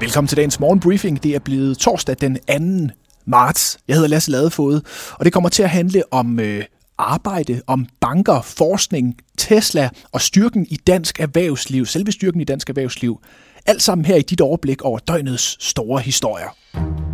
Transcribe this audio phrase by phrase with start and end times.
[0.00, 1.22] Velkommen til dagens morgenbriefing.
[1.22, 2.94] Det er blevet torsdag den 2.
[3.24, 3.78] marts.
[3.88, 4.80] Jeg hedder Lasse Ladefod,
[5.12, 6.64] og det kommer til at handle om øh,
[6.98, 13.20] arbejde, om banker, forskning, Tesla og styrken i dansk erhvervsliv, selve styrken i dansk erhvervsliv.
[13.66, 17.07] Alt sammen her i dit overblik over døgnets store historier.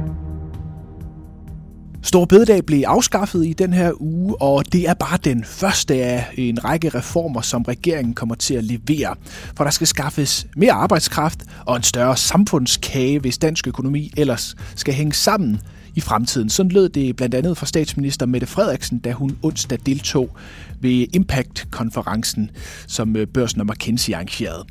[2.05, 6.27] Stor bededag blev afskaffet i den her uge, og det er bare den første af
[6.37, 9.15] en række reformer, som regeringen kommer til at levere.
[9.57, 14.95] For der skal skaffes mere arbejdskraft og en større samfundskage, hvis dansk økonomi ellers skal
[14.95, 15.61] hænge sammen
[15.95, 16.51] i fremtiden.
[16.51, 20.37] Sådan lød det blandt andet fra statsminister Mette Frederiksen, da hun onsdag deltog
[20.81, 22.51] ved Impact-konferencen,
[22.87, 24.65] som øh, Børsen og McKinsey arrangerede.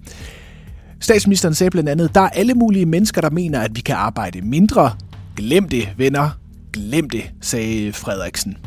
[1.00, 4.42] Statsministeren sagde blandt andet, der er alle mulige mennesker, der mener, at vi kan arbejde
[4.42, 4.92] mindre.
[5.36, 6.43] Glem det, venner.
[6.74, 8.58] Glem det, sagde Frederiksen.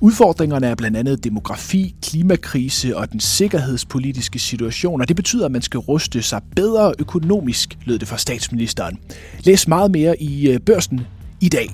[0.00, 5.62] Udfordringerne er blandt andet demografi, klimakrise og den sikkerhedspolitiske situation, og det betyder, at man
[5.62, 8.98] skal ruste sig bedre økonomisk, lød det fra statsministeren.
[9.40, 11.00] Læs meget mere i øh, børsen
[11.40, 11.70] i dag.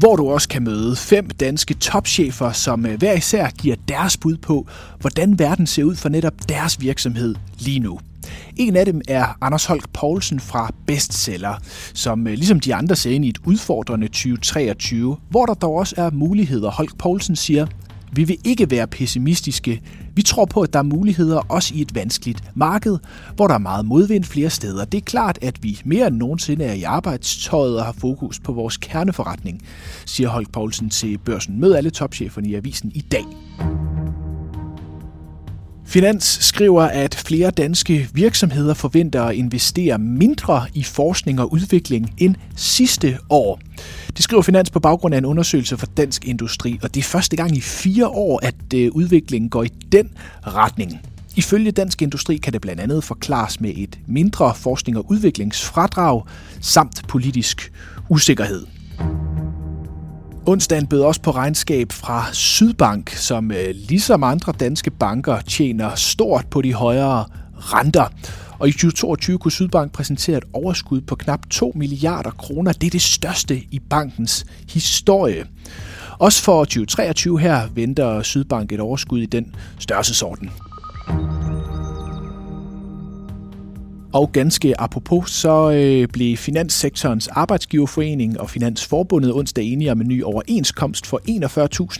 [0.00, 4.36] hvor du også kan møde fem danske topchefer, som øh, hver især giver deres bud
[4.36, 4.66] på,
[5.00, 7.98] hvordan verden ser ud for netop deres virksomhed lige nu.
[8.56, 11.54] En af dem er Anders Holk Poulsen fra Bestseller,
[11.94, 15.94] som øh, ligesom de andre ser ind i et udfordrende 2023, hvor der dog også
[15.98, 16.70] er muligheder.
[16.70, 17.66] Holk Poulsen siger,
[18.12, 19.82] vi vil ikke være pessimistiske.
[20.14, 22.98] Vi tror på, at der er muligheder også i et vanskeligt marked,
[23.36, 24.84] hvor der er meget modvind flere steder.
[24.84, 28.52] Det er klart, at vi mere end nogensinde er i arbejdstøjet og har fokus på
[28.52, 29.62] vores kerneforretning,
[30.06, 31.60] siger Holk Poulsen til børsen.
[31.60, 33.24] Mød alle topcheferne i avisen i dag.
[35.90, 42.34] Finans skriver, at flere danske virksomheder forventer at investere mindre i forskning og udvikling end
[42.56, 43.60] sidste år.
[44.16, 47.36] Det skriver Finans på baggrund af en undersøgelse for Dansk Industri, og det er første
[47.36, 50.10] gang i fire år, at øh, udviklingen går i den
[50.46, 51.00] retning.
[51.36, 56.22] Ifølge Dansk Industri kan det blandt andet forklares med et mindre forskning- og udviklingsfradrag
[56.60, 57.72] samt politisk
[58.08, 58.66] usikkerhed.
[60.46, 66.46] Onsdagen bød også på regnskab fra Sydbank, som øh, ligesom andre danske banker tjener stort
[66.50, 67.24] på de højere
[67.56, 68.04] renter.
[68.58, 72.72] Og i 2022 kunne Sydbank præsentere et overskud på knap 2 milliarder kroner.
[72.72, 75.46] Det er det største i bankens historie.
[76.18, 80.50] Også for 2023 her venter Sydbank et overskud i den størrelsesorden.
[84.12, 90.22] Og ganske apropos, så øh, blev Finanssektorens Arbejdsgiverforening og Finansforbundet onsdag enige om en ny
[90.22, 91.20] overenskomst for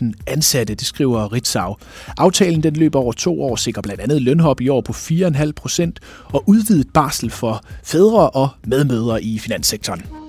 [0.01, 1.75] 41.000 ansatte, det skriver Ritzau.
[2.17, 5.99] Aftalen den løber over to år, sikrer blandt andet lønhop i år på 4,5 procent
[6.33, 10.20] og udvidet barsel for fædre og medmødre i finanssektoren.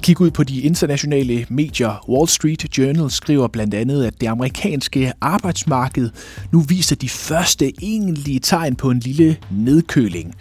[0.00, 2.04] Et kig ud på de internationale medier.
[2.08, 6.10] Wall Street Journal skriver blandt andet, at det amerikanske arbejdsmarked
[6.52, 10.34] nu viser de første egentlige tegn på en lille nedkøling.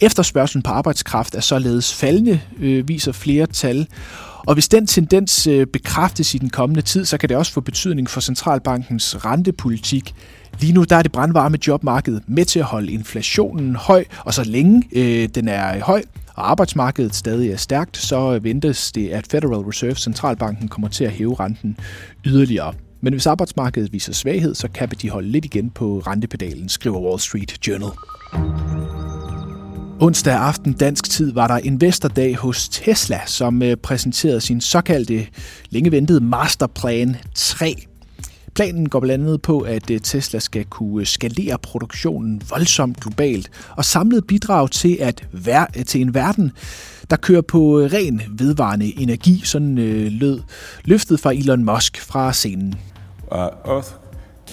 [0.00, 3.86] Efterspørgselen på arbejdskraft er således faldende, øh, viser flere tal.
[4.46, 7.60] Og hvis den tendens øh, bekræftes i den kommende tid, så kan det også få
[7.60, 10.14] betydning for centralbankens rentepolitik.
[10.60, 14.44] Lige nu der er det brandvarme jobmarked med til at holde inflationen høj, og så
[14.44, 16.02] længe øh, den er høj,
[16.36, 21.10] og arbejdsmarkedet stadig er stærkt, så ventes det, at Federal Reserve Centralbanken kommer til at
[21.10, 21.76] hæve renten
[22.24, 22.74] yderligere.
[23.00, 27.20] Men hvis arbejdsmarkedet viser svaghed, så kan de holde lidt igen på rentepedalen, skriver Wall
[27.20, 27.90] Street Journal.
[30.00, 35.26] Onsdag aften dansk tid var der investordag hos Tesla, som øh, præsenterede sin såkaldte
[35.70, 37.74] længe ventede Masterplan 3.
[38.56, 43.50] Planen går blandt andet på, at øh, Tesla skal kunne øh, skalere produktionen voldsomt globalt
[43.70, 46.52] og samlet bidrag til at vær- til en verden,
[47.10, 49.74] der kører på øh, ren vedvarende energi, sådan
[50.08, 50.40] lød
[50.84, 52.74] løftet fra Elon Musk fra scenen.
[53.32, 53.88] Uh, Earth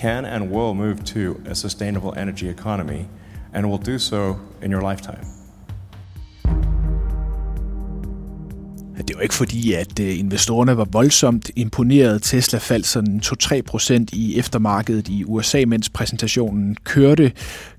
[0.02, 3.02] can and will move to a sustainable energy economy
[3.54, 5.43] and will do so in your lifetime.
[8.98, 12.22] Det var ikke fordi, at øh, investorerne var voldsomt imponeret.
[12.24, 17.32] Tesla faldt sådan 2-3% i eftermarkedet i USA, mens præsentationen kørte.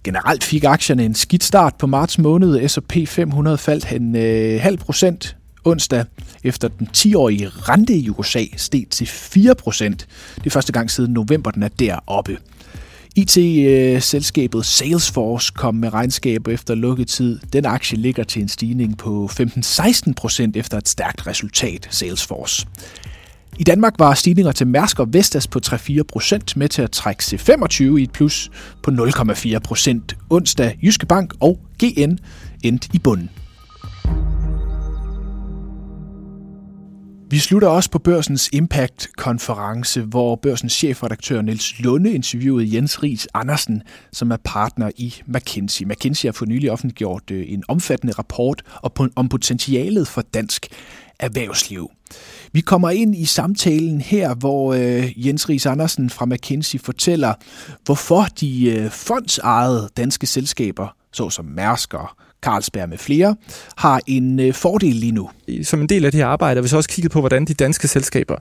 [0.05, 2.69] Generelt fik aktierne en skidt start på marts måned.
[2.69, 6.05] S&P 500 faldt en øh, halv procent onsdag,
[6.45, 9.09] efter den 10-årige rente i USA steg til 4%.
[9.85, 12.39] Det er første gang siden november, den er deroppe.
[13.17, 17.39] IT-selskabet øh, Salesforce kom med regnskab efter lukketid.
[17.53, 22.67] Den aktie ligger til en stigning på 15-16 procent efter et stærkt resultat, Salesforce.
[23.59, 27.23] I Danmark var stigninger til Mærsk og Vestas på 3-4 procent med til at trække
[27.23, 28.51] C25 i et plus
[28.83, 30.17] på 0,4 procent.
[30.31, 32.19] Onsdag Jyske Bank og GN
[32.63, 33.31] endte i bunden.
[37.31, 43.83] Vi slutter også på Børsens Impact-konference, hvor Børsens chefredaktør Niels Lunde interviewede Jens Ries Andersen,
[44.13, 45.85] som er partner i McKinsey.
[45.85, 48.63] McKinsey har for nylig offentliggjort øh, en omfattende rapport
[49.17, 50.67] om potentialet for dansk
[51.19, 51.91] erhvervsliv.
[52.53, 57.35] Vi kommer ind i samtalen her, hvor øh, Jens Ries Andersen fra McKinsey fortæller,
[57.85, 62.09] hvorfor de øh, fondsejede danske selskaber, såsom Mærsk og
[62.45, 63.37] Carlsberg med flere,
[63.77, 65.31] har en øh, fordel lige nu.
[65.63, 67.55] Som en del af det her arbejde har vi så også kigget på, hvordan de
[67.55, 68.37] danske selskaber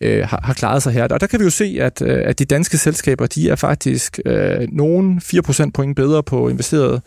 [0.00, 1.08] øh, har, har klaret sig her.
[1.08, 4.20] Og der kan vi jo se, at, øh, at de danske selskaber, de er faktisk
[4.26, 7.02] øh, nogen 4% point bedre på investeret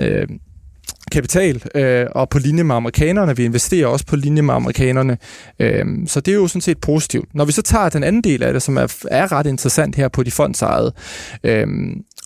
[0.00, 0.28] øh,
[1.12, 3.36] kapital, øh, og på linje med amerikanerne.
[3.36, 5.18] Vi investerer også på linje med amerikanerne.
[5.60, 7.34] Øh, så det er jo sådan set positivt.
[7.34, 10.08] Når vi så tager den anden del af det, som er, er ret interessant her
[10.08, 10.92] på de fondsejede,
[11.44, 11.66] øh,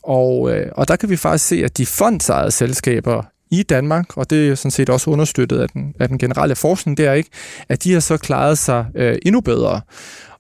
[0.02, 3.22] og, øh, og der kan vi faktisk se, at de fondsejede selskaber
[3.52, 6.96] i Danmark, og det er sådan set også understøttet af den, af den generelle forskning,
[6.96, 7.31] der, er ikke,
[7.69, 9.81] at de har så klaret sig øh, endnu bedre.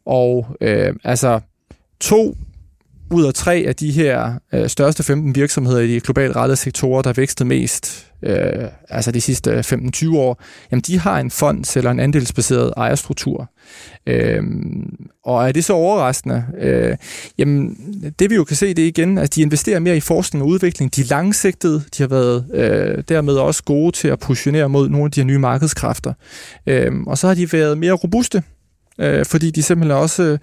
[0.06, 1.40] Og øh, altså
[2.00, 2.36] to
[3.10, 7.02] ud af tre af de her øh, største 15 virksomheder i de globalt rettede sektorer,
[7.02, 11.90] der vækstede mest, øh, altså de sidste 15-20 år, jamen de har en fond eller
[11.90, 13.50] en andelsbaseret ejerstruktur.
[14.06, 14.42] Øh,
[15.24, 16.44] og er det så overraskende?
[16.58, 16.96] Øh,
[17.38, 17.76] jamen,
[18.18, 20.48] det vi jo kan se, det er igen, at de investerer mere i forskning og
[20.48, 20.96] udvikling.
[20.96, 25.04] De er langsigtede, de har været øh, dermed også gode til at positionere mod nogle
[25.04, 26.12] af de her nye markedskræfter.
[26.66, 28.42] Øh, og så har de været mere robuste,
[29.02, 30.38] øh, fordi de simpelthen også øh,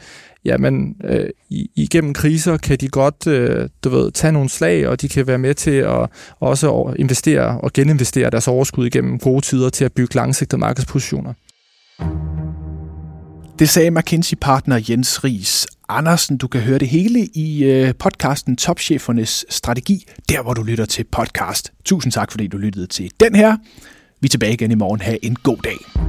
[0.46, 1.30] jamen, øh,
[1.76, 5.38] igennem kriser kan de godt øh, du ved, tage nogle slag, og de kan være
[5.38, 6.10] med til at
[6.40, 11.34] også investere og geninvestere deres overskud igennem gode tider til at bygge langsigtede markedspositioner.
[13.60, 16.38] Det sagde McKinsey-partner Jens Ries Andersen.
[16.38, 21.04] Du kan høre det hele i øh, podcasten Topchefernes Strategi, der hvor du lytter til
[21.12, 21.74] podcast.
[21.86, 23.58] Tusind tak, fordi du lyttede til den her.
[24.22, 25.02] Vi er tilbage igen i morgen.
[25.02, 26.09] Ha' en god dag.